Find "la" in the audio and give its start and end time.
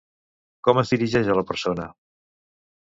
1.43-1.45